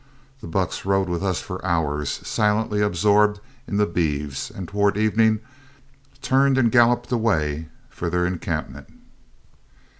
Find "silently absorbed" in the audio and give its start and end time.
2.27-3.39